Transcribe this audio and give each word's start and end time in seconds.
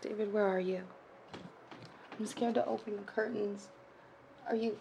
David, 0.00 0.32
where 0.32 0.46
are 0.46 0.60
you? 0.60 0.82
I'm 2.18 2.26
scared 2.26 2.54
to 2.54 2.66
open 2.66 2.96
the 2.96 3.02
curtains. 3.02 3.68
Are 4.48 4.56
you. 4.56 4.76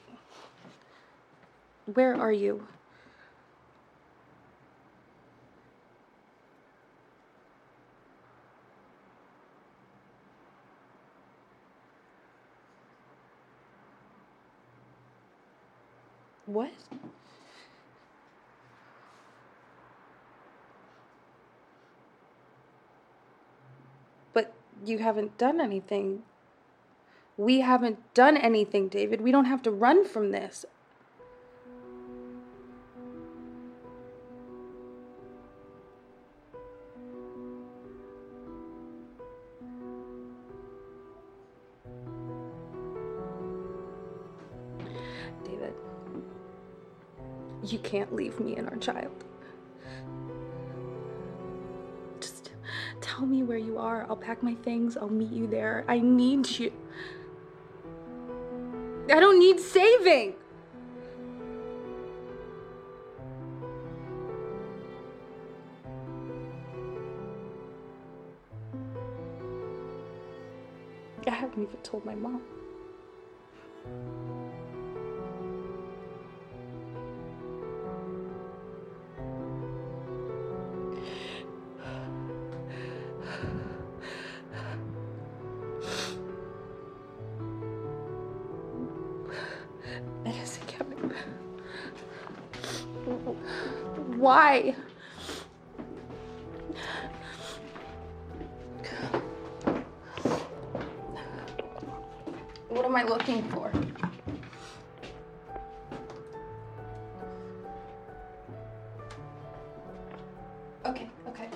Where 1.93 2.16
are 2.16 2.31
you? 2.31 2.67
What? 16.47 16.71
But 24.33 24.53
you 24.83 24.99
haven't 24.99 25.37
done 25.37 25.59
anything. 25.59 26.23
We 27.35 27.59
haven't 27.59 27.99
done 28.13 28.37
anything, 28.37 28.87
David. 28.87 29.20
We 29.20 29.31
don't 29.31 29.45
have 29.45 29.61
to 29.63 29.71
run 29.71 30.05
from 30.05 30.31
this. 30.31 30.65
You 47.63 47.80
can't 47.80 48.13
leave 48.13 48.40
me 48.40 48.55
and 48.55 48.70
our 48.70 48.77
child. 48.77 49.24
Just 52.20 52.52
tell 53.02 53.26
me 53.26 53.44
where 53.44 53.58
you 53.58 53.77
are. 53.77 54.05
I'll 54.10 54.16
pack 54.16 54.44
my 54.44 54.55
things. 54.55 54.98
I'll 54.98 55.10
meet 55.10 55.32
you 55.32 55.48
there. 55.48 55.84
I 55.88 56.00
need 56.00 56.50
you. 56.60 56.72
I 59.10 59.20
don't 59.20 59.40
need 59.40 59.60
saving. 59.60 60.34
I 71.25 71.31
haven't 71.31 71.62
even 71.62 71.78
told 71.84 72.06
my 72.06 72.16
mom. 72.16 72.41
Why? 94.28 94.75
What 102.67 102.83
am 102.83 102.95
I 102.97 103.03
looking 103.03 103.41
for? 103.44 103.72
Okay, 110.85 111.09
okay. 111.29 111.47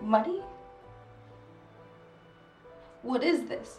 Muddy? 0.00 0.42
What 3.06 3.22
is 3.22 3.48
this? 3.48 3.78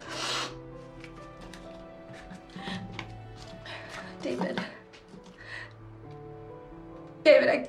David. 4.22 4.60
David, 7.24 7.48
I. 7.48 7.68